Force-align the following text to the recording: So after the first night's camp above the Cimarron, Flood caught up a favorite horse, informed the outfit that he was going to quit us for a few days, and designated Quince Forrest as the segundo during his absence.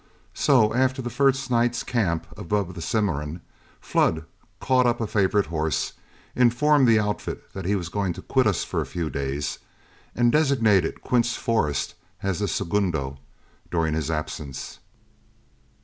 So 0.33 0.73
after 0.73 0.99
the 0.99 1.11
first 1.11 1.51
night's 1.51 1.83
camp 1.83 2.25
above 2.35 2.73
the 2.73 2.81
Cimarron, 2.81 3.39
Flood 3.79 4.25
caught 4.59 4.87
up 4.87 4.99
a 4.99 5.05
favorite 5.05 5.45
horse, 5.45 5.93
informed 6.35 6.87
the 6.87 6.97
outfit 6.99 7.53
that 7.53 7.65
he 7.65 7.75
was 7.75 7.89
going 7.89 8.13
to 8.13 8.23
quit 8.23 8.47
us 8.47 8.63
for 8.63 8.81
a 8.81 8.85
few 8.87 9.11
days, 9.11 9.59
and 10.15 10.31
designated 10.31 11.01
Quince 11.03 11.35
Forrest 11.35 11.93
as 12.23 12.39
the 12.39 12.47
segundo 12.47 13.19
during 13.69 13.93
his 13.93 14.09
absence. 14.09 14.79